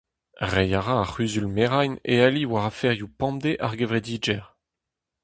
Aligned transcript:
Reiñ 0.51 0.73
a 0.79 0.81
ra 0.81 0.95
ar 1.01 1.09
C'huzul-merañ 1.13 1.93
e 2.13 2.15
ali 2.27 2.43
war 2.51 2.65
aferioù 2.69 3.09
pemdez 3.19 3.59
ar 3.65 3.73
gevredigezh. 3.79 4.43